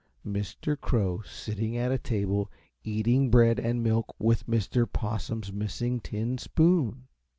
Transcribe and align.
Mr. 0.25 0.75
Crow 0.75 1.21
sitting 1.23 1.77
at 1.77 1.91
a 1.91 1.97
table 1.99 2.49
eating 2.83 3.29
bread 3.29 3.59
and 3.59 3.83
milk 3.83 4.15
with 4.19 4.47
Mr. 4.47 4.91
Possum's 4.91 5.53
missing 5.53 5.99
tin 5.99 6.39
spoon. 6.39 7.07